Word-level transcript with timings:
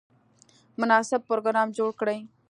مناسب 0.79 1.21
پروګرام 1.29 1.67
جوړ 1.77 1.89
کړي. 1.99 2.17